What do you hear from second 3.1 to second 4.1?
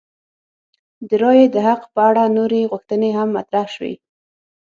هم مطرح شوې.